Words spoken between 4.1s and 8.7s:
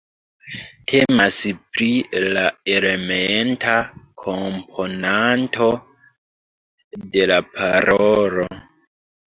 komponanto de la parolo.